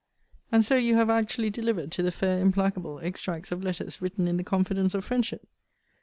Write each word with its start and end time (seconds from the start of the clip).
And 0.51 0.65
so 0.65 0.77
you 0.77 0.95
have 0.95 1.11
actually 1.11 1.51
delivered 1.51 1.91
to 1.91 2.01
the 2.01 2.11
fair 2.11 2.39
implacable 2.39 2.97
extracts 3.01 3.51
of 3.51 3.63
letters 3.63 4.01
written 4.01 4.27
in 4.27 4.37
the 4.37 4.43
confidence 4.43 4.95
of 4.95 5.05
friendship! 5.05 5.47